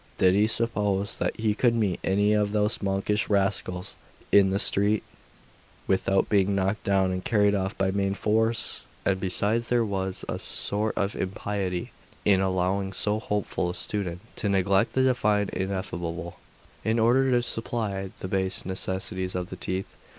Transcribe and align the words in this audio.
Did 0.17 0.33
he 0.33 0.47
suppose 0.47 1.19
that 1.19 1.37
he 1.39 1.53
could 1.53 1.75
meet 1.75 1.99
any 2.03 2.33
of 2.33 2.53
those 2.53 2.81
monkish 2.81 3.29
rascals 3.29 3.97
in 4.31 4.49
the 4.49 4.57
street, 4.57 5.03
without 5.85 6.27
being 6.27 6.55
knocked 6.55 6.83
down 6.83 7.11
and 7.11 7.23
carried 7.23 7.53
off 7.53 7.77
by 7.77 7.91
main 7.91 8.15
force? 8.15 8.81
And 9.05 9.19
besides 9.19 9.67
there 9.67 9.85
was 9.85 10.25
a 10.27 10.39
sort 10.39 10.97
of 10.97 11.15
impiety 11.15 11.91
in 12.25 12.41
allowing 12.41 12.93
so 12.93 13.19
hopeful 13.19 13.69
a 13.69 13.75
student 13.75 14.21
to 14.37 14.49
neglect 14.49 14.93
the 14.93 15.03
'Divine 15.03 15.49
Ineffable' 15.53 16.39
in 16.83 16.97
order 16.97 17.29
to 17.29 17.43
supply 17.43 18.09
the 18.17 18.27
base 18.27 18.65
necessities 18.65 19.35
of 19.35 19.51
the 19.51 19.55
teeth. 19.55 19.95